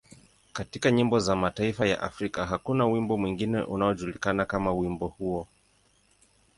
[0.53, 5.47] Katika nyimbo za mataifa ya Afrika, hakuna wimbo mwingine unaojulikana kama wimbo huo.